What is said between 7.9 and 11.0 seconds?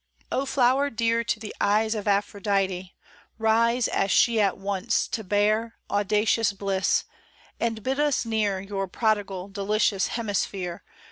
us near Your prodigal, delicious hemisphere.